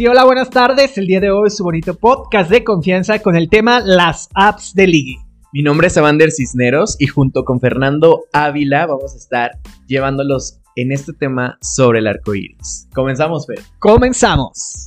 [0.00, 0.96] Sí, hola, buenas tardes.
[0.96, 4.72] El día de hoy es su bonito podcast de confianza con el tema las apps
[4.72, 5.18] de ligue.
[5.52, 9.50] Mi nombre es Evander Cisneros y junto con Fernando Ávila vamos a estar
[9.88, 12.88] llevándolos en este tema sobre el arco iris.
[12.94, 13.60] Comenzamos, Fer.
[13.78, 14.86] Comenzamos.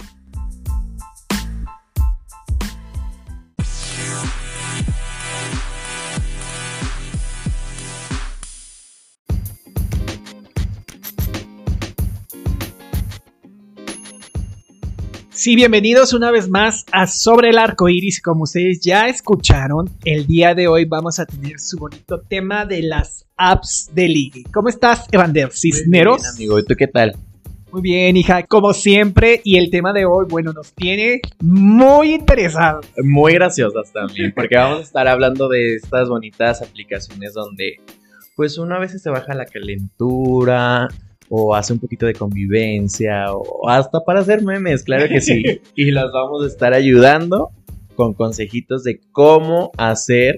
[15.43, 18.21] Sí, bienvenidos una vez más a Sobre el Arco Iris.
[18.21, 22.82] Como ustedes ya escucharon, el día de hoy vamos a tener su bonito tema de
[22.82, 24.43] las apps de ligue.
[24.54, 26.21] ¿Cómo estás, Evander Cisneros?
[26.21, 26.60] Muy bien, amigo.
[26.60, 27.18] ¿Y tú qué tal?
[27.74, 29.42] Muy bien, hija, como siempre.
[29.43, 32.86] Y el tema de hoy, bueno, nos tiene muy interesados.
[33.03, 37.81] Muy graciosas también, porque vamos a estar hablando de estas bonitas aplicaciones donde,
[38.38, 40.88] pues, uno a veces se baja la calentura
[41.36, 45.41] o hace un poquito de convivencia o hasta para hacer memes, claro que sí.
[45.75, 47.49] y las vamos a estar ayudando
[47.95, 50.35] con consejitos de cómo hacer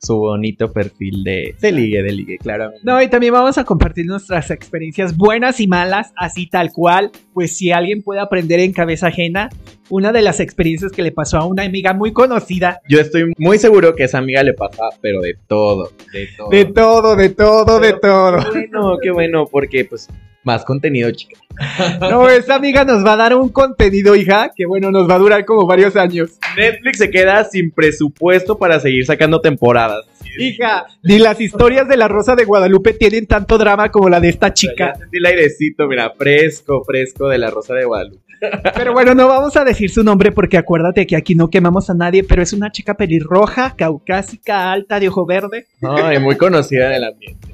[0.00, 2.72] su bonito perfil de, de ligue, de ligue, claro.
[2.82, 7.56] No, y también vamos a compartir nuestras experiencias buenas y malas, así tal cual, pues
[7.56, 9.48] si alguien puede aprender en cabeza ajena,
[9.88, 12.80] una de las experiencias que le pasó a una amiga muy conocida.
[12.88, 16.50] Yo estoy muy seguro que esa amiga le pasa, pero de todo, de todo.
[16.50, 18.38] De todo, de todo, de todo.
[18.52, 20.08] Qué bueno, qué bueno, porque pues
[20.46, 21.38] más contenido, chica.
[22.00, 25.18] No, esa amiga nos va a dar un contenido, hija, que bueno, nos va a
[25.18, 26.38] durar como varios años.
[26.56, 30.04] Netflix se queda sin presupuesto para seguir sacando temporadas.
[30.38, 34.28] Hija, ni las historias de la Rosa de Guadalupe tienen tanto drama como la de
[34.28, 34.92] esta chica.
[34.92, 38.25] Ya sentí el airecito, mira, fresco, fresco de la Rosa de Guadalupe.
[38.74, 41.94] Pero bueno, no vamos a decir su nombre porque acuérdate que aquí no quemamos a
[41.94, 45.66] nadie, pero es una chica pelirroja, caucásica, alta, de ojo verde.
[45.82, 47.48] Ay, muy conocida del ambiente.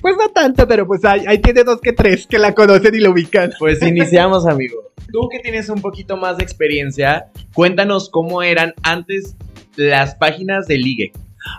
[0.00, 3.00] Pues no tanto, pero pues ahí, ahí tiene dos que tres que la conocen y
[3.00, 3.52] lo ubican.
[3.58, 4.92] Pues iniciamos, amigo.
[5.12, 9.36] Tú que tienes un poquito más de experiencia, cuéntanos cómo eran antes
[9.76, 11.12] las páginas de ligue.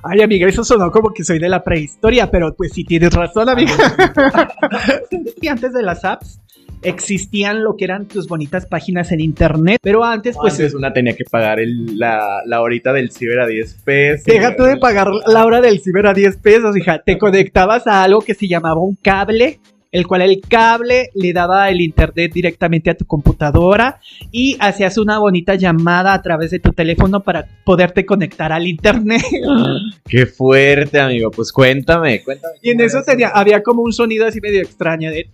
[0.03, 3.50] Ay, amiga, eso sonó como que soy de la prehistoria, pero pues sí tienes razón,
[3.50, 3.73] amiga.
[5.41, 6.40] y antes de las apps
[6.83, 10.53] existían lo que eran tus bonitas páginas en internet, pero antes pues...
[10.53, 14.25] Antes una tenía que pagar el- la, la horita del ciber a 10 pesos.
[14.25, 16.99] Deja tú de pagar la hora del ciber a 10 pesos, hija.
[17.05, 19.59] Te conectabas a algo que se llamaba un cable,
[19.91, 23.99] el cual el cable le daba el internet directamente a tu computadora
[24.31, 29.22] y hacías una bonita llamada a través de tu teléfono para poderte conectar al internet.
[30.09, 31.29] Qué fuerte, amigo.
[31.29, 32.55] Pues cuéntame, cuéntame.
[32.63, 35.25] Y en eso tenía, había como un sonido así medio extraño de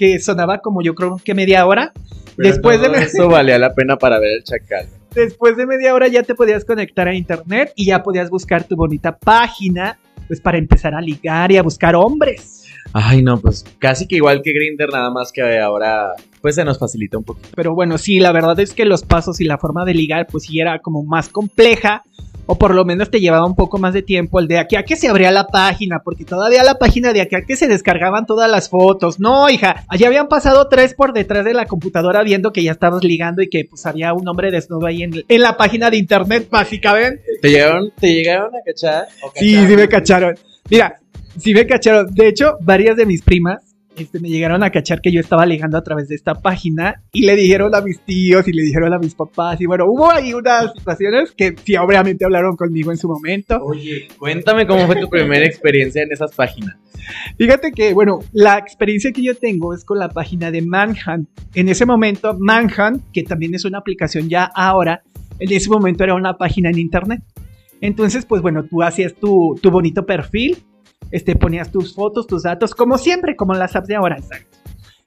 [0.00, 1.92] que sonaba como yo creo que media hora.
[2.34, 4.86] Pero Después de, eso valía la pena para ver el chacal.
[5.14, 8.76] después de media hora ya te podías conectar a internet y ya podías buscar tu
[8.76, 12.64] bonita página, pues para empezar a ligar y a buscar hombres.
[12.94, 16.78] Ay, no, pues casi que igual que Grinder, nada más que ahora pues se nos
[16.78, 17.50] facilita un poquito.
[17.54, 20.44] Pero bueno, sí, la verdad es que los pasos y la forma de ligar, pues
[20.44, 22.04] sí era como más compleja.
[22.52, 24.82] O por lo menos te llevaba un poco más de tiempo el de aquí a
[24.82, 28.26] que se abría la página, porque todavía la página de aquí a que se descargaban
[28.26, 29.20] todas las fotos.
[29.20, 33.04] No, hija, allá habían pasado tres por detrás de la computadora viendo que ya estabas
[33.04, 36.48] ligando y que pues había un hombre desnudo ahí en, en la página de internet
[36.50, 37.22] básicamente.
[37.40, 39.06] ¿Te llegaron, te llegaron a cachar?
[39.22, 40.34] ¿O Sí, sí me cacharon.
[40.68, 40.96] Mira,
[41.38, 42.12] sí me cacharon.
[42.12, 45.76] De hecho, varias de mis primas este, me llegaron a cachar que yo estaba ligando
[45.76, 48.98] a través de esta página y le dijeron a mis tíos y le dijeron a
[48.98, 49.60] mis papás.
[49.60, 53.58] Y bueno, hubo ahí unas situaciones que sí, obviamente hablaron conmigo en su momento.
[53.62, 56.76] Oye, cuéntame cómo fue tu primera experiencia en esas páginas.
[57.36, 61.28] Fíjate que, bueno, la experiencia que yo tengo es con la página de Manhunt.
[61.54, 65.02] En ese momento, Manhunt, que también es una aplicación ya ahora,
[65.38, 67.22] en ese momento era una página en internet.
[67.80, 70.58] Entonces, pues bueno, tú hacías tu, tu bonito perfil,
[71.10, 74.58] este, ponías tus fotos, tus datos, como siempre, como las apps de ahora, exacto.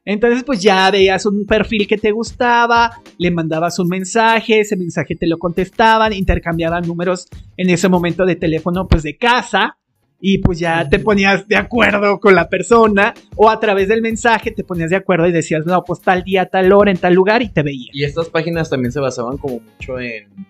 [0.05, 5.15] Entonces, pues ya veías un perfil que te gustaba, le mandabas un mensaje, ese mensaje
[5.15, 9.77] te lo contestaban, intercambiaban números en ese momento de teléfono, pues de casa,
[10.19, 14.51] y pues ya te ponías de acuerdo con la persona, o a través del mensaje
[14.51, 17.41] te ponías de acuerdo y decías, no, pues tal día, tal hora, en tal lugar,
[17.41, 17.89] y te veía.
[17.93, 20.45] Y estas páginas también se basaban como mucho en, en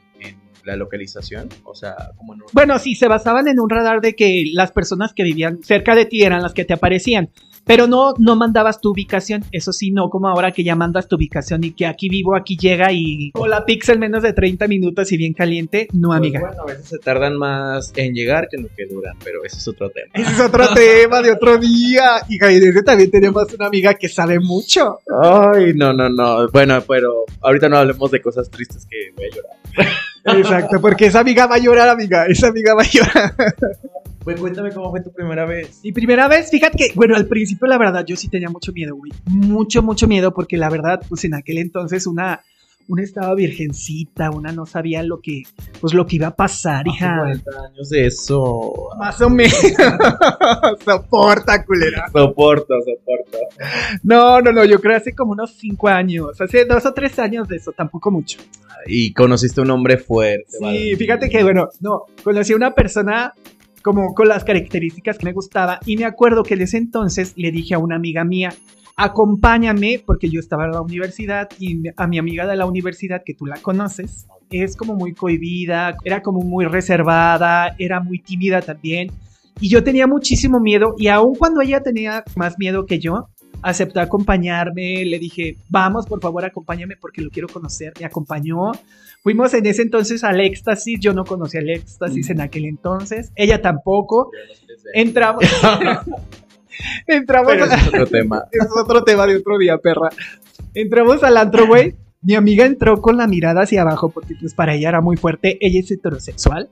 [0.65, 2.47] la localización, o sea, como en un...
[2.53, 6.05] Bueno, sí, se basaban en un radar de que las personas que vivían cerca de
[6.05, 7.29] ti eran las que te aparecían.
[7.65, 11.15] Pero no, no mandabas tu ubicación, eso sí, no como ahora que ya mandas tu
[11.15, 15.17] ubicación y que aquí vivo, aquí llega y hola pixel menos de 30 minutos y
[15.17, 16.39] bien caliente, no Pues amiga.
[16.41, 19.59] bueno, a veces se tardan más en llegar que en lo que duran, pero ese
[19.59, 20.07] es otro tema.
[20.13, 22.03] Ese es otro tema de otro día.
[22.27, 24.99] Y de ese también tenemos una amiga que sabe mucho.
[25.23, 26.49] Ay, no, no, no.
[26.49, 29.87] Bueno, pero ahorita no hablemos de cosas tristes que voy a llorar.
[30.25, 32.25] Exacto, porque esa amiga va a llorar, amiga.
[32.27, 33.33] Esa amiga va a llorar.
[34.23, 35.81] Pues cuéntame cómo fue tu primera vez.
[35.83, 38.95] Mi primera vez, fíjate que, bueno, al principio la verdad yo sí tenía mucho miedo,
[38.95, 39.11] güey.
[39.25, 42.41] Mucho, mucho miedo porque la verdad, pues en aquel entonces una,
[42.87, 45.43] una estaba virgencita, una no sabía lo que,
[45.79, 47.17] pues lo que iba a pasar, hija.
[47.19, 48.73] 40 años de eso.
[48.97, 49.53] Más o menos.
[50.85, 52.07] Soporta, culera.
[52.11, 53.37] Soporto, soporto.
[54.03, 57.47] No, no, no, yo creo hace como unos 5 años, hace dos o tres años
[57.47, 58.39] de eso, tampoco mucho.
[58.85, 60.45] Y conociste un hombre fuerte.
[60.49, 60.95] Sí, ¿vale?
[60.97, 63.33] fíjate que, bueno, no, conocí a una persona
[63.81, 67.51] como con las características que me gustaba y me acuerdo que en ese entonces le
[67.51, 68.53] dije a una amiga mía,
[68.95, 73.33] acompáñame, porque yo estaba en la universidad y a mi amiga de la universidad, que
[73.33, 79.11] tú la conoces, es como muy cohibida, era como muy reservada, era muy tímida también.
[79.59, 83.29] Y yo tenía muchísimo miedo y aun cuando ella tenía más miedo que yo,
[83.61, 88.71] aceptó acompañarme, le dije, vamos, por favor, acompáñame porque lo quiero conocer, me acompañó.
[89.21, 93.61] Fuimos en ese entonces al éxtasis, yo no conocía el éxtasis en aquel entonces, ella
[93.61, 94.31] tampoco.
[94.93, 95.43] Entramos.
[97.07, 97.51] Entramos.
[97.51, 98.43] Pero ese es otro tema.
[98.51, 100.09] es otro tema de otro día, perra.
[100.73, 101.95] Entramos al antro, güey.
[102.21, 105.57] Mi amiga entró con la mirada hacia abajo porque pues para ella era muy fuerte.
[105.61, 106.69] Ella es heterosexual.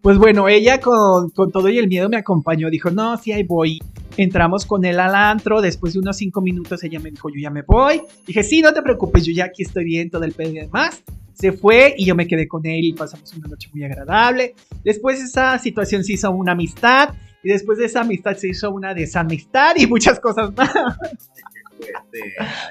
[0.00, 2.70] Pues bueno, ella con, con todo y el miedo me acompañó.
[2.70, 3.80] Dijo, no, sí, ahí voy.
[4.16, 5.60] Entramos con él al antro.
[5.60, 8.00] Después de unos cinco minutos ella me dijo, yo ya me voy.
[8.26, 11.02] Dije, sí, no te preocupes, yo ya aquí estoy bien, todo el pedo y demás.
[11.32, 14.54] Se fue y yo me quedé con él y pasamos una noche muy agradable.
[14.84, 17.10] Después esa situación se hizo una amistad.
[17.46, 20.68] Y después de esa amistad se hizo una desamistad y muchas cosas más.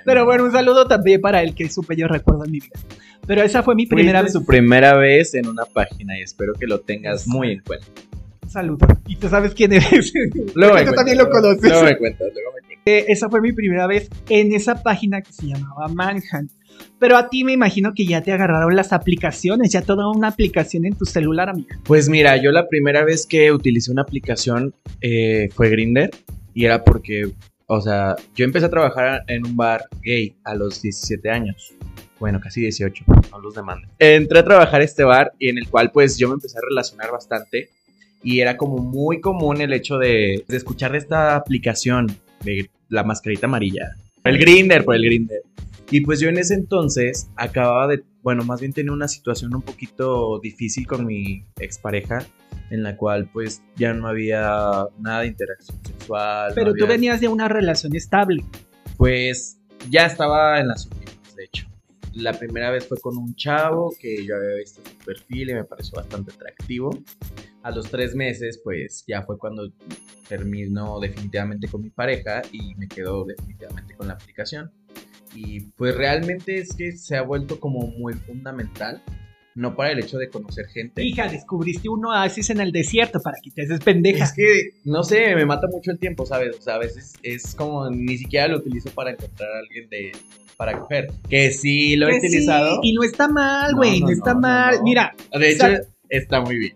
[0.03, 2.77] Pero bueno, un saludo también para el que supe yo recuerdo en mi vida.
[3.25, 4.33] Pero esa fue mi primera vez.
[4.33, 7.85] Su primera vez en una página y espero que lo tengas muy en cuenta.
[8.43, 8.85] Un saludo.
[9.07, 10.11] Y tú sabes quién eres.
[10.55, 11.63] Luego tú también lo conoces.
[11.63, 12.83] Luego me cuentas, luego me cuentas.
[12.85, 16.51] Eh, esa fue mi primera vez en esa página que se llamaba Manhunt.
[16.99, 20.85] Pero a ti me imagino que ya te agarraron las aplicaciones, ya toda una aplicación
[20.85, 21.77] en tu celular, amiga.
[21.83, 26.09] Pues mira, yo la primera vez que utilicé una aplicación eh, fue Grinder
[26.53, 27.31] y era porque,
[27.67, 31.73] o sea, yo empecé a trabajar en un bar gay a los 17 años.
[32.17, 33.89] Bueno, casi 18, no los demanden.
[33.99, 36.61] Entré a trabajar a este bar y en el cual pues yo me empecé a
[36.61, 37.69] relacionar bastante
[38.23, 42.07] y era como muy común el hecho de, de escuchar de esta aplicación
[42.43, 43.95] de la mascarita amarilla.
[44.25, 45.41] El Grinder, por el Grinder.
[45.91, 49.61] Y pues yo en ese entonces acababa de, bueno, más bien tenía una situación un
[49.61, 52.25] poquito difícil con mi expareja,
[52.71, 56.49] en la cual pues ya no había nada de interacción sexual.
[56.49, 58.43] no Pero tú venías de una relación estable.
[58.97, 59.59] Pues
[59.91, 61.67] ya estaba en las últimas, de hecho.
[62.13, 65.65] La primera vez fue con un chavo que yo había visto su perfil y me
[65.65, 66.97] pareció bastante atractivo.
[67.65, 69.71] A los tres meses, pues ya fue cuando
[70.29, 74.71] terminó definitivamente con mi pareja y me quedo definitivamente con la aplicación.
[75.33, 79.01] Y pues realmente es que se ha vuelto como muy fundamental,
[79.55, 81.03] no para el hecho de conocer gente.
[81.03, 84.25] Hija, descubriste un oasis en el desierto para que te haces pendeja.
[84.25, 86.55] Es que, no sé, me mata mucho el tiempo, ¿sabes?
[86.59, 90.11] O sea, a veces es como ni siquiera lo utilizo para encontrar a alguien de
[90.55, 91.07] para coger.
[91.27, 92.79] Que sí lo he Que sí, utilizado.
[92.83, 94.83] y no está mal, güey, no, no, está no, no, mal.
[94.83, 95.65] Mira, De hecho,
[96.09, 96.75] está muy bien.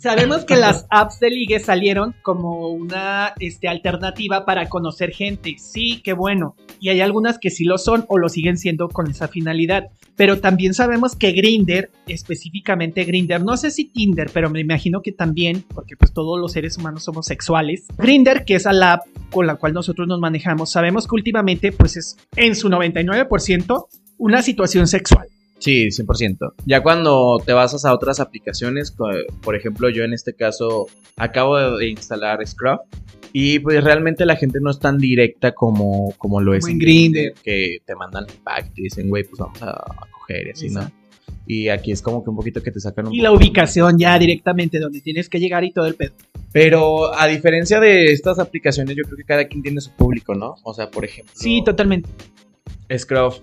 [0.00, 5.56] Sabemos que las apps de ligue salieron como una este, alternativa para conocer gente.
[5.58, 6.56] Sí, qué bueno.
[6.80, 9.88] Y hay algunas que sí lo son o lo siguen siendo con esa finalidad.
[10.16, 15.12] Pero también sabemos que Grinder, específicamente Grinder, no sé si Tinder, pero me imagino que
[15.12, 17.86] también, porque pues todos los seres humanos somos sexuales.
[17.96, 21.96] Grinder, que es la app con la cual nosotros nos manejamos, sabemos que últimamente pues
[21.96, 23.86] es en su 99%
[24.18, 25.28] una situación sexual.
[25.60, 26.54] Sí, 100%.
[26.66, 30.86] Ya cuando te vas a otras aplicaciones, por ejemplo, yo en este caso
[31.16, 32.80] acabo de instalar Scruff
[33.32, 36.78] y pues realmente la gente no es tan directa como, como lo es Como en
[36.78, 37.34] Grindr.
[37.42, 40.70] que te mandan el pack y te dicen, güey, pues vamos a, coger y así,
[40.70, 40.90] ¿no?
[41.46, 44.18] Y aquí es como que un poquito que te sacan un Y la ubicación ya
[44.18, 46.12] directamente donde tienes que llegar y todo el pedo.
[46.52, 50.56] Pero a diferencia de estas aplicaciones, yo creo que cada quien tiene su público, ¿no?
[50.64, 52.08] O sea, por ejemplo, Sí, totalmente.
[52.96, 53.40] Scruff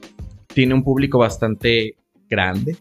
[0.53, 1.95] tiene un público bastante
[2.29, 2.77] grande.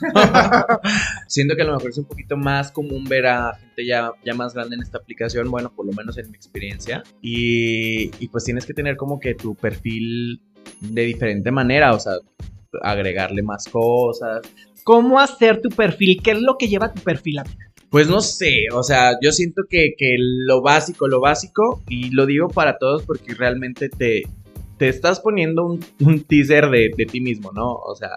[1.26, 4.34] Siento que a lo mejor es un poquito más común ver a gente ya, ya
[4.34, 7.02] más grande en esta aplicación, bueno, por lo menos en mi experiencia.
[7.22, 10.40] Y, y pues tienes que tener como que tu perfil
[10.80, 12.14] de diferente manera, o sea,
[12.82, 14.42] agregarle más cosas.
[14.84, 16.20] ¿Cómo hacer tu perfil?
[16.22, 17.40] ¿Qué es lo que lleva tu perfil?
[17.40, 17.68] amiga?
[17.90, 22.26] Pues no sé, o sea, yo siento que, que lo básico, lo básico, y lo
[22.26, 24.24] digo para todos porque realmente te,
[24.76, 27.72] te estás poniendo un, un teaser de, de ti mismo, ¿no?
[27.72, 28.10] O sea,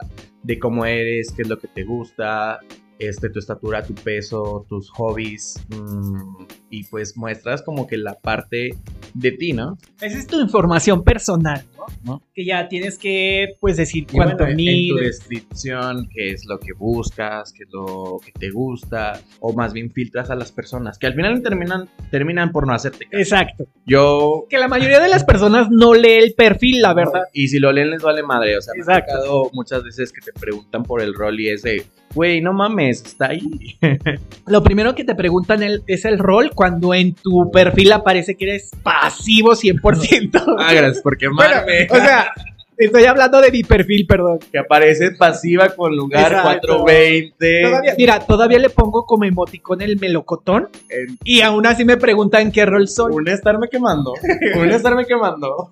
[0.43, 2.59] de cómo eres, qué es lo que te gusta,
[3.01, 8.69] este, tu estatura, tu peso, tus hobbies, mm, y pues muestras como que la parte
[9.13, 9.77] de ti, ¿no?
[9.99, 11.63] Esa es tu información personal.
[12.05, 12.21] ¿no?
[12.33, 15.19] Que ya tienes que, pues, decir Y cuánto bueno, en- en tu mides.
[15.19, 19.91] descripción, qué es lo que buscas, qué es lo que te gusta, o más bien
[19.91, 23.17] filtras a las personas, que al final terminan, terminan por no hacerte caso.
[23.17, 23.65] Exacto.
[23.85, 27.23] Yo Que la mayoría de las personas no lee el perfil, la verdad.
[27.33, 28.57] Y si lo leen les vale madre.
[28.57, 29.49] O sea, me ha Exacto.
[29.53, 33.27] muchas veces que te preguntan por el rol y es de, güey, no mames, está
[33.29, 33.77] ahí.
[34.47, 38.45] Lo primero que te preguntan el- es el rol cuando en tu perfil aparece que
[38.45, 40.43] eres pasivo 100%.
[40.59, 42.31] Ah, gracias por Bueno, o sea,
[42.85, 44.39] estoy hablando de mi perfil, perdón.
[44.51, 46.83] que aparece pasiva con lugar Exacto.
[46.83, 47.61] 420.
[47.63, 52.51] Todavía- mira, todavía le pongo como emoticón el melocotón En- y aún así me preguntan
[52.51, 53.13] qué rol soy.
[53.13, 54.13] Un estarme quemando.
[54.57, 55.71] Un estarme quemando.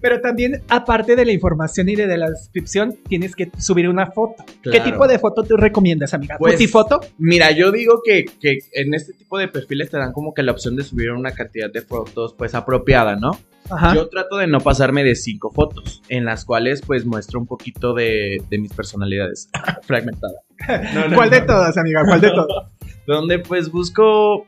[0.00, 4.10] Pero también, aparte de la información y de, de la descripción, tienes que subir una
[4.10, 4.44] foto.
[4.62, 6.36] ¿Qué tipo de foto tú recomiendas, amiga?
[6.38, 7.00] Pues- ¿Fotifoto?
[7.18, 10.52] Mira, yo digo que, que en este tipo de perfiles te dan como que la
[10.52, 13.32] opción de subir una cantidad de fotos pues apropiada, ¿no?
[13.70, 13.94] Ajá.
[13.94, 17.94] Yo trato de no pasarme de cinco fotos, en las cuales pues muestro un poquito
[17.94, 19.48] de, de mis personalidades
[19.82, 20.40] fragmentada.
[20.94, 21.46] No, no, ¿Cuál de no.
[21.46, 22.02] todas, amiga?
[22.06, 22.70] ¿Cuál de todas?
[23.06, 24.46] Donde pues busco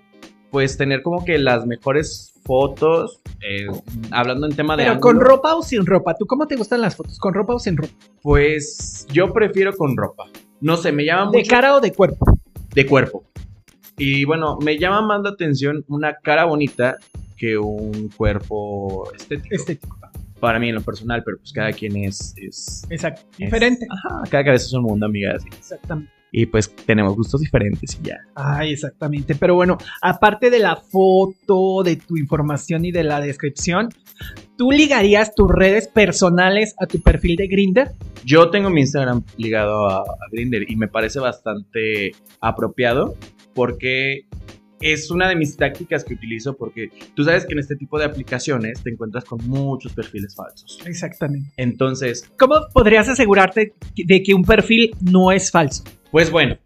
[0.50, 3.66] pues tener como que las mejores fotos, eh,
[4.12, 4.84] hablando en tema de...
[4.84, 6.14] Pero con ropa o sin ropa.
[6.14, 7.18] ¿Tú cómo te gustan las fotos?
[7.18, 7.92] ¿Con ropa o sin ropa?
[8.22, 10.24] Pues yo prefiero con ropa.
[10.60, 12.24] No sé, me llama ¿De mucho cara o de cuerpo?
[12.74, 13.24] de cuerpo.
[13.98, 16.96] Y bueno, me llama más la atención una cara bonita
[17.36, 19.54] que un cuerpo estético.
[19.54, 19.98] Estético.
[20.40, 22.34] Para mí en lo personal, pero pues cada quien es...
[22.36, 23.22] es Exacto.
[23.32, 23.86] es- Diferente.
[23.90, 25.44] Ajá, cada cabeza es un mundo, amigas.
[25.46, 26.12] Exactamente.
[26.32, 28.16] Y pues tenemos gustos diferentes y ya.
[28.34, 29.34] Ay, exactamente.
[29.36, 33.88] Pero bueno, aparte de la foto, de tu información y de la descripción,
[34.58, 37.92] ¿tú ligarías tus redes personales a tu perfil de Grinder?
[38.24, 43.14] Yo tengo mi Instagram ligado a, a Grindr y me parece bastante apropiado
[43.54, 44.26] porque
[44.80, 48.04] es una de mis tácticas que utilizo porque tú sabes que en este tipo de
[48.04, 50.78] aplicaciones te encuentras con muchos perfiles falsos.
[50.86, 51.50] Exactamente.
[51.56, 55.84] Entonces, ¿Cómo podrías asegurarte de que un perfil no es falso?
[56.10, 56.56] pues bueno,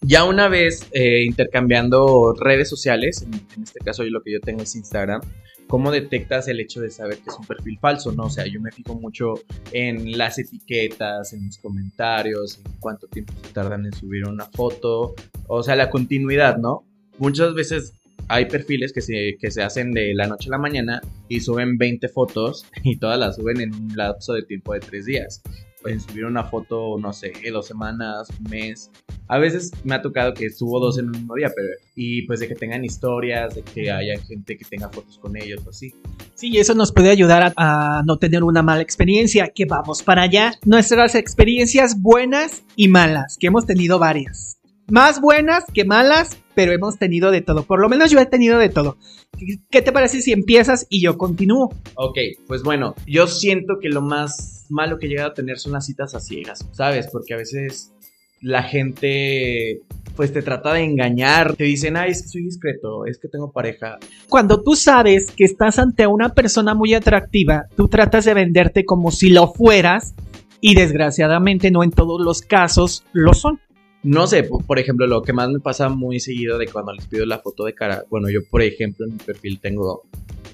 [0.00, 4.40] ya una vez eh, intercambiando redes sociales, en, en este caso yo lo que yo
[4.40, 5.20] tengo es Instagram,
[5.68, 8.10] ¿cómo detectas el hecho de saber que es un perfil falso?
[8.12, 9.34] No, o sea, yo me fijo mucho
[9.70, 15.14] en las etiquetas, en los comentarios, en cuánto tiempo se tardan en subir una foto,
[15.46, 16.87] o sea, la continuidad, ¿no?
[17.18, 17.92] Muchas veces
[18.28, 21.78] hay perfiles que se, que se hacen de la noche a la mañana y suben
[21.78, 25.42] 20 fotos y todas las suben en un lapso de tiempo de 3 días.
[25.82, 28.90] Pueden subir una foto, no sé, dos semanas, un mes.
[29.28, 31.68] A veces me ha tocado que subo dos en un mismo día, pero...
[31.94, 35.62] Y pues de que tengan historias, de que haya gente que tenga fotos con ellos
[35.64, 35.94] o así.
[36.34, 40.22] Sí, eso nos puede ayudar a, a no tener una mala experiencia, que vamos para
[40.22, 40.54] allá.
[40.64, 44.57] Nuestras experiencias buenas y malas, que hemos tenido varias.
[44.90, 47.64] Más buenas que malas, pero hemos tenido de todo.
[47.64, 48.96] Por lo menos yo he tenido de todo.
[49.38, 51.70] ¿Qué- ¿Qué te parece si empiezas y yo continúo?
[51.94, 52.16] Ok,
[52.46, 55.86] pues bueno, yo siento que lo más malo que he llegado a tener son las
[55.86, 57.08] citas a ciegas, ¿sabes?
[57.12, 57.92] Porque a veces
[58.40, 59.80] la gente
[60.16, 63.52] pues te trata de engañar, te dicen, ay, es que soy discreto, es que tengo
[63.52, 63.98] pareja.
[64.28, 69.12] Cuando tú sabes que estás ante una persona muy atractiva, tú tratas de venderte como
[69.12, 70.14] si lo fueras
[70.60, 73.60] y desgraciadamente no en todos los casos lo son.
[74.02, 77.06] No sé, po- por ejemplo, lo que más me pasa muy seguido de cuando les
[77.06, 80.02] pido la foto de cara, bueno, yo por ejemplo en mi perfil tengo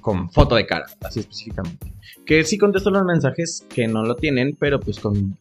[0.00, 1.92] con foto de cara, así específicamente.
[2.26, 5.36] Que sí contesto los mensajes que no lo tienen, pero pues con,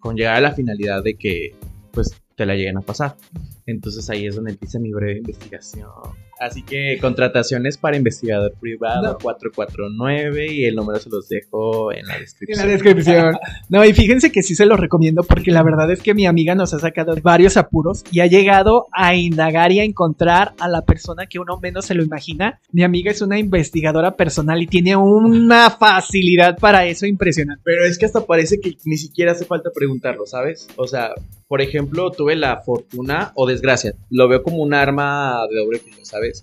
[0.00, 1.54] con llegar a la finalidad de que
[1.92, 3.16] pues te la lleguen a pasar.
[3.64, 5.88] Entonces ahí es donde empieza mi breve investigación.
[6.38, 9.18] Así que contrataciones para investigador privado No.
[9.18, 12.58] 449 y el número se los dejo en la En descripción.
[12.66, 13.36] la descripción.
[13.68, 16.54] No, y fíjense que sí se los recomiendo porque la verdad es que mi amiga
[16.54, 20.82] nos ha sacado varios apuros y ha llegado a indagar y a encontrar a la
[20.82, 22.60] persona que uno menos se lo imagina.
[22.70, 27.62] Mi amiga es una investigadora personal y tiene una facilidad para eso impresionante.
[27.64, 30.68] Pero es que hasta parece que ni siquiera hace falta preguntarlo, ¿sabes?
[30.76, 31.10] O sea,
[31.48, 35.98] por ejemplo, tuve la fortuna o desgracia, lo veo como un arma de doble filo,
[36.04, 36.35] ¿sabes?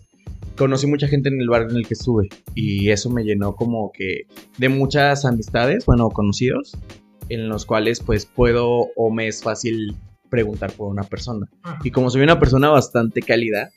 [0.57, 3.91] Conocí mucha gente en el barrio en el que estuve y eso me llenó como
[3.91, 6.77] que de muchas amistades, bueno, conocidos,
[7.29, 9.95] en los cuales pues puedo o me es fácil
[10.29, 11.50] preguntar por una persona.
[11.83, 13.72] Y como soy una persona bastante cálida,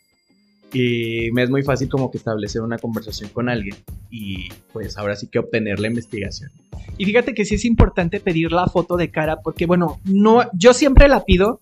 [0.73, 3.77] y me es muy fácil como que establecer una conversación con alguien
[4.11, 6.51] y pues ahora sí que obtener la investigación.
[6.99, 10.73] Y fíjate que sí es importante pedir la foto de cara porque, bueno, no, yo
[10.73, 11.61] siempre la pido.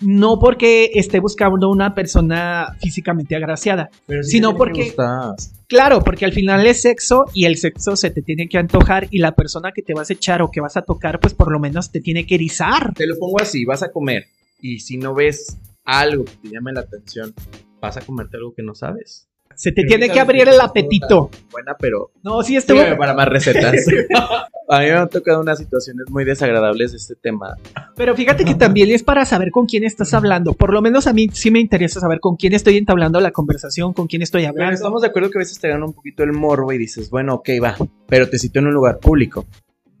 [0.00, 4.94] No porque esté buscando una persona físicamente agraciada, Pero sí Sino porque-.
[5.66, 9.18] Claro, porque al final es sexo y el sexo se te tiene que antojar y
[9.18, 11.60] la persona que te vas a echar o que vas a tocar, pues por lo
[11.60, 12.92] menos te tiene que erizar.
[12.94, 14.24] Te lo pongo así, vas a comer
[14.60, 17.34] y si no ves algo que te llame la atención,
[17.80, 19.29] vas a comerte algo que no sabes.
[19.60, 21.28] Se te tiene que abrir el apetito.
[21.52, 22.78] Buena, pero No, sí estuvo.
[22.78, 23.74] sígueme para más recetas.
[24.70, 27.56] A mí me han tocado unas situaciones muy desagradables de este tema.
[27.94, 30.54] Pero fíjate que también es para saber con quién estás hablando.
[30.54, 33.92] Por lo menos a mí sí me interesa saber con quién estoy entablando la conversación,
[33.92, 34.74] con quién estoy Pero hablando.
[34.76, 37.34] estamos de acuerdo que a veces te gana un poquito el morbo y dices, bueno,
[37.34, 37.76] ok, va,
[38.08, 39.44] pero te cito en un lugar público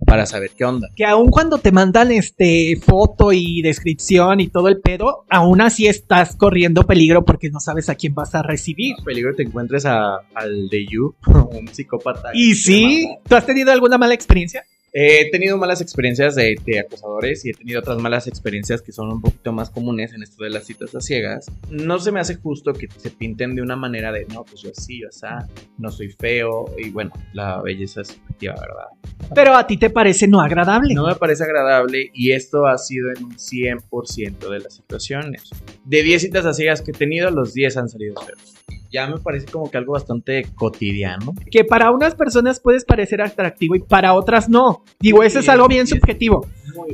[0.06, 0.88] para saber qué onda.
[0.96, 5.86] Que aun cuando te mandan este foto y descripción y todo el pedo, aún así
[5.86, 8.96] estás corriendo peligro porque no sabes a quién vas a recibir.
[9.04, 12.30] Peligro te encuentres a- al de You, un psicópata.
[12.34, 14.64] Y sí, ¿tú has tenido alguna mala experiencia?
[14.92, 19.12] He tenido malas experiencias de, de acosadores y he tenido otras malas experiencias que son
[19.12, 21.46] un poquito más comunes en esto de las citas a ciegas.
[21.70, 24.70] No se me hace justo que se pinten de una manera de, no, pues yo
[24.74, 25.46] sí, yo sea,
[25.78, 28.86] no soy feo y bueno, la belleza es subjetiva, ¿verdad?
[29.34, 30.94] Pero a ti te parece no agradable.
[30.94, 35.50] No me parece agradable y esto ha sido en un 100% de las situaciones.
[35.84, 38.54] De 10 citas a ciegas que he tenido, los 10 han salido feos.
[38.90, 41.34] Ya me parece como que algo bastante cotidiano.
[41.50, 44.82] Que para unas personas puedes parecer atractivo y para otras no.
[44.98, 46.46] Digo, eso es algo bien subjetivo.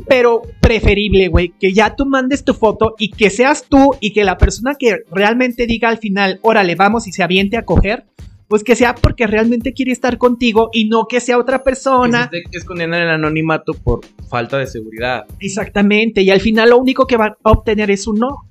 [0.06, 4.24] Pero preferible, güey, que ya tú mandes tu foto y que seas tú y que
[4.24, 8.04] la persona que realmente diga al final, órale, vamos y se aviente a coger,
[8.48, 12.28] pues que sea porque realmente quiere estar contigo y no que sea otra persona.
[12.30, 15.26] Que se esté escondiendo en el anonimato por falta de seguridad.
[15.40, 18.46] Exactamente, y al final lo único que va a obtener es un no.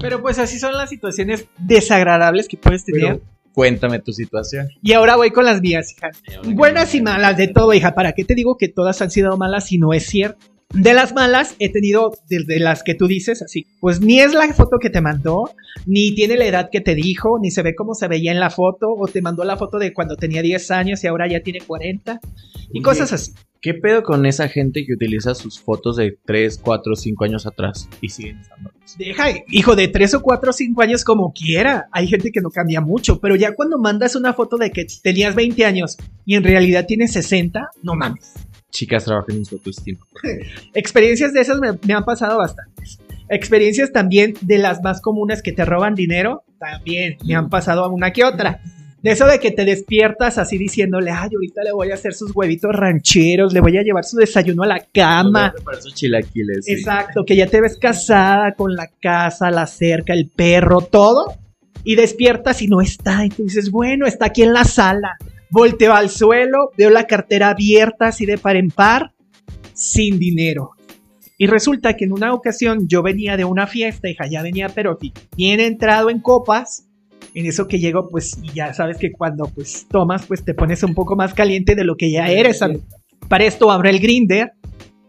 [0.00, 3.20] Pero pues así son las situaciones desagradables que puedes tener.
[3.20, 3.20] Pero
[3.52, 4.68] cuéntame tu situación.
[4.82, 6.10] Y ahora voy con las mías, hija.
[6.54, 7.94] Buenas y malas, de todo, hija.
[7.94, 10.46] ¿Para qué te digo que todas han sido malas si no es cierto?
[10.74, 14.52] De las malas he tenido, desde las que tú dices, así, pues ni es la
[14.52, 15.50] foto que te mandó,
[15.86, 18.50] ni tiene la edad que te dijo, ni se ve cómo se veía en la
[18.50, 21.62] foto, o te mandó la foto de cuando tenía 10 años y ahora ya tiene
[21.62, 22.20] 40,
[22.70, 22.82] y Oye.
[22.82, 23.32] cosas así.
[23.60, 27.88] ¿Qué pedo con esa gente que utiliza sus fotos de 3, 4, 5 años atrás
[28.00, 28.96] y siguen usándolas?
[28.96, 31.88] Deja, hijo, de 3 o 4 o 5 años como quiera.
[31.90, 35.34] Hay gente que no cambia mucho, pero ya cuando mandas una foto de que tenías
[35.34, 38.34] 20 años y en realidad tienes 60, no mames.
[38.70, 39.98] Chicas, trabajen en su autoestima.
[40.74, 43.00] Experiencias de esas me, me han pasado bastantes.
[43.28, 48.12] Experiencias también de las más comunes que te roban dinero, también me han pasado una
[48.12, 48.62] que otra.
[49.02, 52.34] De eso de que te despiertas así diciéndole, ay, ahorita le voy a hacer sus
[52.34, 55.54] huevitos rancheros, le voy a llevar su desayuno a la cama.
[55.64, 56.64] Para sus chilaquiles.
[56.64, 56.72] sí.
[56.72, 61.34] Exacto, que ya te ves casada con la casa, la cerca, el perro, todo.
[61.84, 63.24] Y despiertas y no está.
[63.24, 65.16] Y tú dices, bueno, está aquí en la sala.
[65.50, 69.12] Volteo al suelo, veo la cartera abierta así de par en par,
[69.74, 70.72] sin dinero.
[71.38, 74.98] Y resulta que en una ocasión yo venía de una fiesta, hija, ya venía, pero
[75.36, 76.87] bien entrado en copas.
[77.38, 80.82] En eso que llego, pues, y ya sabes que cuando pues tomas, pues te pones
[80.82, 82.58] un poco más caliente de lo que ya eres.
[82.58, 82.80] ¿sabes?
[83.28, 84.54] Para esto abro el grinder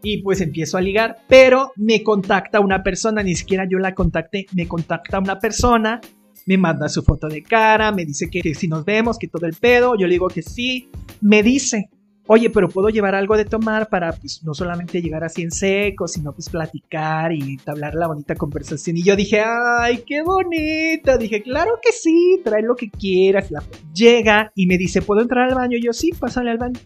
[0.03, 4.45] y pues empiezo a ligar, pero me contacta una persona, ni siquiera yo la contacté,
[4.53, 5.99] me contacta una persona,
[6.45, 9.47] me manda su foto de cara, me dice que, que si nos vemos, que todo
[9.47, 10.87] el pedo, yo le digo que sí,
[11.21, 11.89] me dice,
[12.31, 16.07] oye, pero puedo llevar algo de tomar para pues no solamente llegar así en seco,
[16.07, 18.97] sino pues platicar y entablar la bonita conversación.
[18.97, 23.49] Y yo dije, ay, qué bonita, dije, claro que sí, trae lo que quieras.
[23.49, 23.63] La-
[23.93, 25.77] Llega y me dice, ¿puedo entrar al baño?
[25.77, 26.79] Y yo sí, pásale al baño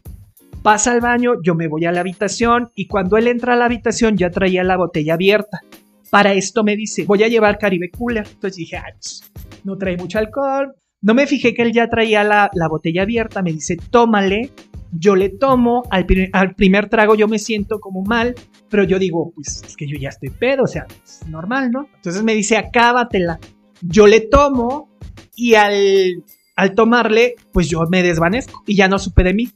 [0.61, 3.65] pasa al baño, yo me voy a la habitación y cuando él entra a la
[3.65, 5.59] habitación ya traía la botella abierta.
[6.09, 8.25] Para esto me dice, voy a llevar Caribe Cooler.
[8.25, 9.29] Entonces dije, "Ah, pues,
[9.65, 10.73] no trae mucho alcohol.
[11.03, 13.43] No me fijé que él ya traía la, la botella abierta.
[13.43, 14.51] Me dice, tómale.
[14.91, 15.83] Yo le tomo.
[15.91, 18.33] Al primer trago yo me siento como mal.
[18.69, 20.63] Pero yo digo, pues es que yo ya estoy pedo.
[20.63, 21.89] O sea, es normal, ¿no?
[21.95, 23.39] Entonces me dice, acábatela.
[23.81, 24.89] Yo le tomo
[25.35, 26.23] y al,
[26.55, 29.51] al tomarle, pues yo me desvanezco y ya no supe de mí.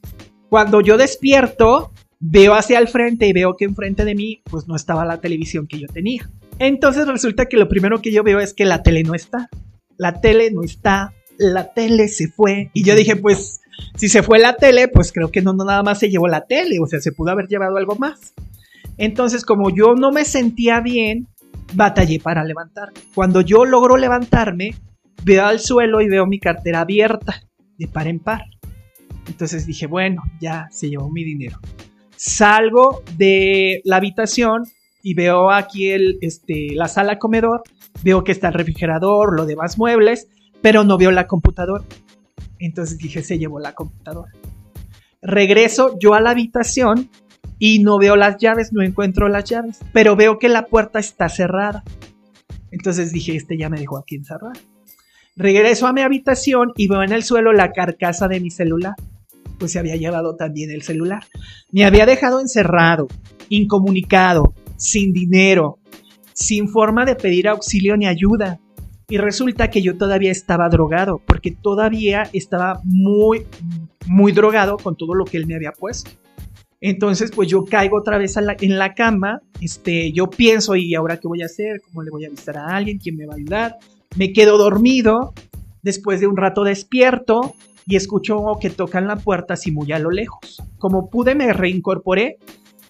[0.50, 4.76] Cuando yo despierto, veo hacia el frente y veo que enfrente de mí, pues no
[4.76, 6.30] estaba la televisión que yo tenía.
[6.58, 9.48] Entonces resulta que lo primero que yo veo es que la tele no está.
[9.96, 12.70] La tele no está, la tele se fue.
[12.74, 13.60] Y yo dije, pues,
[13.96, 16.44] si se fue la tele, pues creo que no, no nada más se llevó la
[16.46, 18.34] tele, o sea, se pudo haber llevado algo más.
[18.96, 21.28] Entonces, como yo no me sentía bien,
[21.74, 22.88] batallé para levantar.
[23.14, 24.74] Cuando yo logro levantarme,
[25.24, 27.42] veo al suelo y veo mi cartera abierta,
[27.78, 28.44] de par en par.
[29.28, 31.58] Entonces dije, bueno, ya se llevó mi dinero.
[32.16, 34.64] Salgo de la habitación
[35.02, 37.62] y veo aquí el, este, la sala comedor,
[38.02, 40.28] veo que está el refrigerador, los demás muebles,
[40.62, 41.84] pero no veo la computadora.
[42.58, 44.32] Entonces dije, se llevó la computadora.
[45.22, 47.10] Regreso yo a la habitación
[47.58, 51.28] y no veo las llaves, no encuentro las llaves, pero veo que la puerta está
[51.28, 51.82] cerrada.
[52.70, 54.52] Entonces dije, este ya me dejó aquí encerrado.
[55.36, 58.94] Regreso a mi habitación y veo en el suelo la carcasa de mi celular.
[59.58, 61.24] Pues se había llevado también el celular.
[61.72, 63.08] Me había dejado encerrado,
[63.48, 65.78] incomunicado, sin dinero,
[66.32, 68.60] sin forma de pedir auxilio ni ayuda.
[69.10, 73.46] Y resulta que yo todavía estaba drogado, porque todavía estaba muy,
[74.06, 76.10] muy drogado con todo lo que él me había puesto.
[76.80, 81.26] Entonces, pues yo caigo otra vez en la cama, este, yo pienso, ¿y ahora qué
[81.26, 81.80] voy a hacer?
[81.80, 82.98] ¿Cómo le voy a avisar a alguien?
[82.98, 83.78] ¿Quién me va a ayudar?
[84.16, 85.32] Me quedo dormido,
[85.82, 87.54] después de un rato despierto
[87.86, 90.62] y escucho que tocan la puerta así muy a lo lejos.
[90.76, 92.36] Como pude, me reincorporé,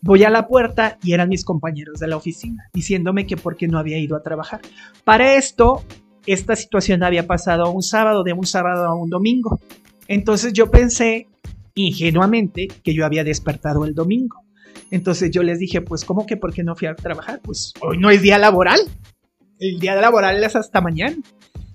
[0.03, 3.79] voy a la puerta y eran mis compañeros de la oficina, diciéndome que porque no
[3.79, 4.61] había ido a trabajar.
[5.05, 5.85] Para esto,
[6.29, 9.61] esta situación había pasado un sábado, de un sábado a un domingo.
[10.09, 11.27] Entonces yo pensé
[11.75, 14.43] ingenuamente que yo había despertado el domingo.
[14.91, 17.41] Entonces yo les dije, pues ¿cómo que por qué no fui a trabajar?
[17.43, 18.79] Pues hoy no es día laboral.
[19.59, 21.17] El día laboral es hasta mañana.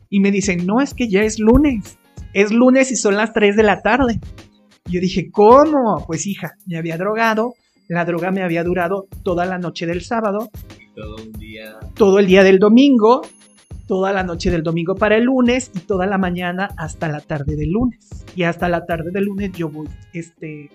[0.07, 1.97] Y me dicen, no, es que ya es lunes.
[2.33, 4.19] Es lunes y son las 3 de la tarde.
[4.85, 6.03] yo dije, ¿cómo?
[6.05, 7.55] Pues hija, me había drogado.
[7.87, 10.51] La droga me había durado toda la noche del sábado.
[10.95, 11.79] Todo un día.
[11.95, 13.23] Todo el día del domingo
[13.87, 17.55] toda la noche del domingo para el lunes y toda la mañana hasta la tarde
[17.55, 18.25] del lunes.
[18.35, 20.69] Y hasta la tarde del lunes yo voy este,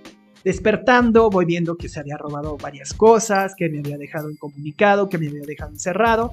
[0.44, 5.18] despertando, voy viendo que se había robado varias cosas, que me había dejado incomunicado, que
[5.18, 6.32] me había dejado encerrado.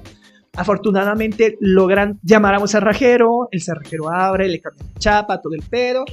[0.54, 5.62] Afortunadamente logran llamar a un cerrajero, el cerrajero abre, le cambia la chapa, todo el
[5.62, 6.04] pedo.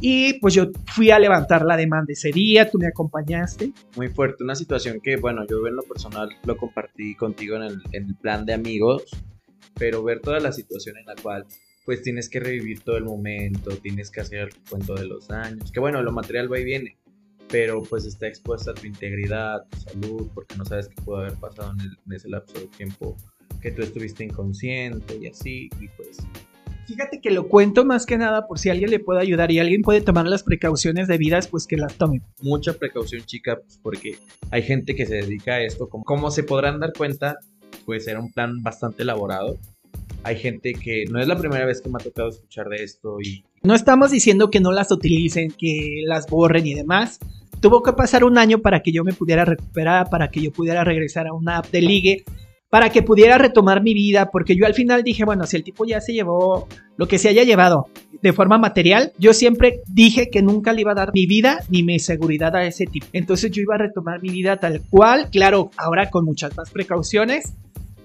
[0.00, 3.72] Y pues yo fui a levantar la demanda ese día, tú me acompañaste.
[3.96, 7.82] Muy fuerte, una situación que, bueno, yo en lo personal lo compartí contigo en el,
[7.90, 9.04] en el plan de amigos
[9.78, 11.46] pero ver toda la situación en la cual
[11.88, 15.72] pues tienes que revivir todo el momento, tienes que hacer el cuento de los daños,
[15.72, 16.98] que bueno, lo material va y viene,
[17.48, 21.32] pero pues está expuesta a tu integridad, tu salud, porque no sabes qué pudo haber
[21.34, 23.16] pasado en, ese lapso de tiempo
[23.62, 26.18] que tú estuviste inconsciente y así, y pues...
[26.86, 29.82] Fíjate que lo cuento más que nada por si alguien le puede ayudar y alguien
[29.82, 32.22] puede tomar las precauciones debidas, pues que las tome.
[32.40, 34.16] Mucha precaución, chica, pues porque
[34.50, 35.90] hay gente que se dedica a esto.
[35.90, 37.38] Como, como se podrán dar cuenta,
[37.88, 39.56] puede ser un plan bastante elaborado.
[40.22, 43.16] Hay gente que no es la primera vez que me ha tocado escuchar de esto
[43.18, 43.42] y...
[43.62, 47.18] No estamos diciendo que no las utilicen, que las borren y demás.
[47.62, 50.84] Tuvo que pasar un año para que yo me pudiera recuperar, para que yo pudiera
[50.84, 52.24] regresar a una app de ligue,
[52.68, 55.86] para que pudiera retomar mi vida, porque yo al final dije, bueno, si el tipo
[55.86, 57.86] ya se llevó lo que se haya llevado
[58.20, 61.82] de forma material, yo siempre dije que nunca le iba a dar mi vida ni
[61.82, 63.06] mi seguridad a ese tipo.
[63.14, 67.54] Entonces yo iba a retomar mi vida tal cual, claro, ahora con muchas más precauciones,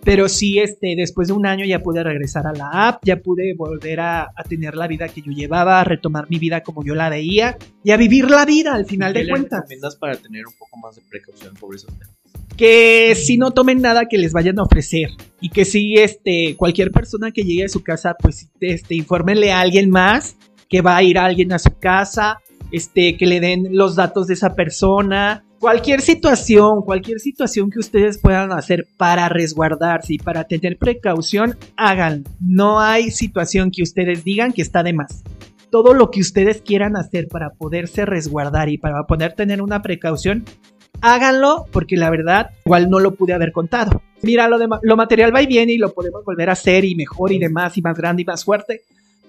[0.04, 3.54] pero sí, este, después de un año ya pude regresar a la app, ya pude
[3.56, 7.10] volver a, tener la vida que yo llevaba, a retomar mi vida como yo la
[7.10, 9.62] veía y a vivir la vida al final de cuentas.
[9.62, 12.13] ¿Qué recomiendas para tener un poco más de precaución sobre esos temas?
[12.58, 16.92] Que si no tomen nada que les vayan a ofrecer y que si este, cualquier
[16.92, 20.36] persona que llegue a su casa, pues este, infórmenle a alguien más
[20.70, 22.39] que va a ir a alguien a su casa,
[22.72, 28.17] este, que le den los datos de esa persona, cualquier situación, cualquier situación que ustedes
[28.17, 32.26] puedan hacer para resguardarse y para tener precaución, hagan.
[32.41, 35.23] No hay situación que ustedes digan que está de más.
[35.69, 40.43] Todo lo que ustedes quieran hacer para poderse resguardar y para poder tener una precaución,
[40.99, 44.02] háganlo porque la verdad igual no lo pude haber contado.
[44.21, 46.93] Mira, lo, de, lo material va y viene y lo podemos volver a hacer y
[46.93, 48.82] mejor y demás y más grande y más fuerte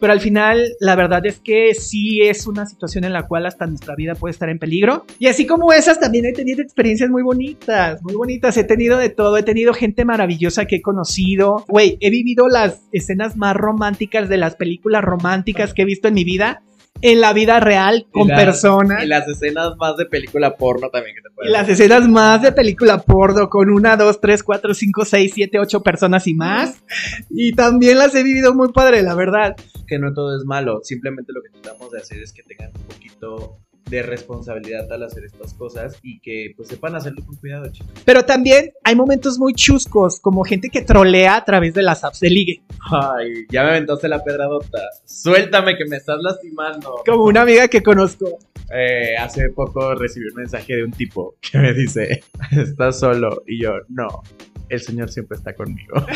[0.04, 3.66] pero al final la verdad es que sí es una situación en la cual hasta
[3.66, 5.06] nuestra vida puede estar en peligro.
[5.18, 8.54] Y así como esas, también he tenido experiencias muy bonitas, muy bonitas.
[8.58, 11.64] He tenido de todo, he tenido gente maravillosa que he conocido.
[11.68, 16.12] Güey, he vivido las escenas más románticas de las películas románticas que he visto en
[16.12, 16.60] mi vida
[17.00, 19.04] en la vida real con personas.
[19.04, 22.52] Y las escenas más de película porno también que te Y las escenas más de
[22.52, 26.82] película porno con una, dos, tres, cuatro, cinco, seis, siete, ocho personas y más.
[27.30, 29.56] Y también las he vivido muy padre, la verdad.
[29.86, 32.86] Que no todo es malo, simplemente lo que tratamos de hacer es que tengan un
[32.86, 37.92] poquito de responsabilidad al hacer estas cosas y que pues sepan hacerlo con cuidado, chicos.
[38.04, 42.20] Pero también hay momentos muy chuscos, como gente que trolea a través de las apps
[42.20, 42.62] de ligue.
[42.90, 44.78] Ay, ya me aventaste la pedradota.
[45.04, 47.02] Suéltame que me estás lastimando.
[47.06, 48.38] Como una amiga que conozco.
[48.74, 53.42] Eh, hace poco recibí un mensaje de un tipo que me dice, ¿estás solo?
[53.46, 54.22] Y yo, no,
[54.68, 55.94] el Señor siempre está conmigo.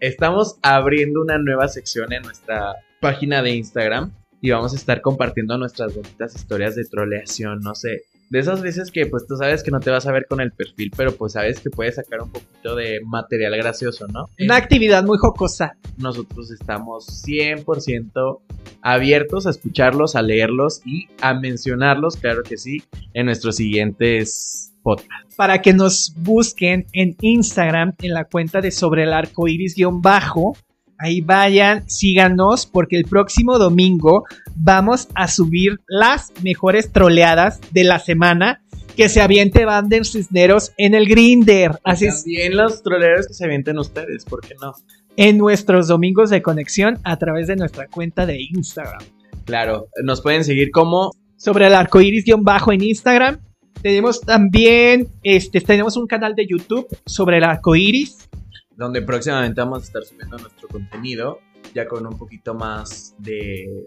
[0.00, 5.56] Estamos abriendo una nueva sección en nuestra página de Instagram y vamos a estar compartiendo
[5.58, 8.02] nuestras bonitas historias de troleación, no sé.
[8.28, 10.50] De esas veces que pues tú sabes que no te vas a ver con el
[10.50, 14.28] perfil, pero pues sabes que puedes sacar un poquito de material gracioso, ¿no?
[14.40, 15.76] Una actividad muy jocosa.
[15.96, 18.40] Nosotros estamos 100%
[18.82, 22.82] abiertos a escucharlos, a leerlos y a mencionarlos, claro que sí,
[23.14, 25.36] en nuestros siguientes podcasts.
[25.36, 30.56] Para que nos busquen en Instagram en la cuenta de sobre el arco iris-bajo
[30.98, 37.98] Ahí vayan, síganos, porque el próximo domingo vamos a subir las mejores troleadas de la
[37.98, 38.62] semana
[38.96, 41.72] que se aviente Vander Cisneros en el Grinder.
[41.84, 42.22] Así es.
[42.22, 44.72] También los troleros que se avienten ustedes, ¿por qué no?
[45.16, 49.02] En nuestros domingos de conexión a través de nuestra cuenta de Instagram.
[49.44, 53.38] Claro, nos pueden seguir como Sobre el arco iris-bajo en Instagram.
[53.82, 58.28] Tenemos también, este, tenemos un canal de YouTube sobre el arco iris.
[58.76, 61.40] Donde próximamente vamos a estar subiendo nuestro contenido,
[61.74, 63.84] ya con un poquito más de...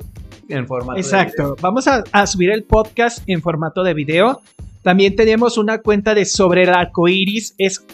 [0.47, 1.55] en formato de Exacto.
[1.61, 4.41] Vamos a, a subir el podcast en formato de video.
[4.83, 7.55] También tenemos una cuenta de sobre el arco iris.
[7.57, 7.85] Es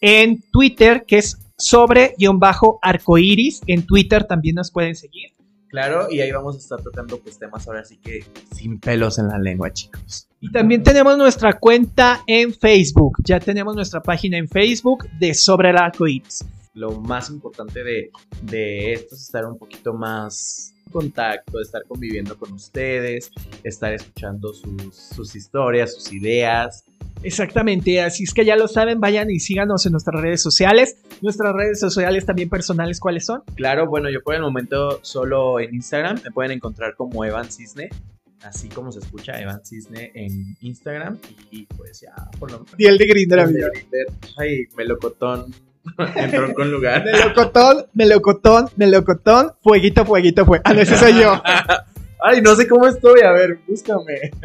[0.00, 3.60] en Twitter, que es sobre-arcoiris.
[3.66, 5.30] En Twitter también nos pueden seguir.
[5.70, 9.28] Claro, y ahí vamos a estar tocando pues temas ahora sí que sin pelos en
[9.28, 10.28] la lengua, chicos.
[10.40, 13.18] Y también tenemos nuestra cuenta en Facebook.
[13.24, 16.44] Ya tenemos nuestra página en Facebook de Sobre el Arco Iris.
[16.74, 18.10] Lo más importante de,
[18.42, 23.30] de esto es estar un poquito más en contacto, estar conviviendo con ustedes,
[23.62, 26.84] estar escuchando sus, sus historias, sus ideas.
[27.22, 30.96] Exactamente, así es que ya lo saben, vayan y síganos en nuestras redes sociales.
[31.20, 33.42] Nuestras redes sociales también personales, ¿cuáles son?
[33.54, 37.90] Claro, bueno, yo por el momento solo en Instagram me pueden encontrar como Evan Cisne,
[38.42, 41.18] así como se escucha Evan Cisne en Instagram
[41.50, 42.74] y pues ya por lo menos.
[42.78, 43.68] Y el de Grindr, amigo.
[44.38, 45.52] Ay, melocotón
[46.16, 47.04] entró con lugar.
[47.04, 50.60] Melocotón, melocotón, melocotón, fueguito, fueguito, fue.
[50.64, 51.42] Ah, no, ese soy yo.
[52.22, 54.30] Ay, no sé cómo estoy, a ver, búscame.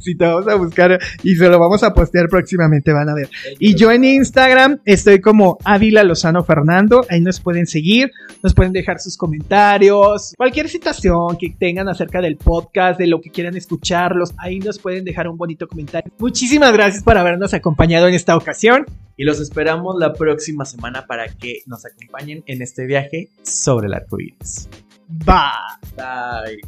[0.00, 3.28] Si te vamos a buscar y se lo vamos a postear próximamente, van a ver.
[3.58, 7.06] Y yo en Instagram estoy como Ávila Lozano Fernando.
[7.08, 8.10] Ahí nos pueden seguir,
[8.42, 13.30] nos pueden dejar sus comentarios, cualquier situación que tengan acerca del podcast, de lo que
[13.30, 14.34] quieran escucharlos.
[14.38, 16.12] Ahí nos pueden dejar un bonito comentario.
[16.18, 18.84] Muchísimas gracias por habernos acompañado en esta ocasión.
[19.16, 23.94] Y los esperamos la próxima semana para que nos acompañen en este viaje sobre el
[23.94, 24.68] arco iris.
[25.24, 25.96] Bye.
[25.96, 26.60] Bye.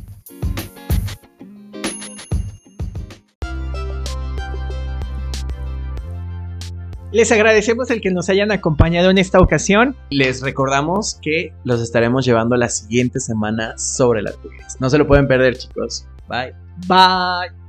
[7.15, 9.95] Les agradecemos el que nos hayan acompañado en esta ocasión.
[10.11, 14.81] Les recordamos que los estaremos llevando la siguiente semana sobre arco iris.
[14.81, 16.09] No se lo pueden perder, chicos.
[16.29, 16.55] Bye.
[16.89, 17.64] Bye.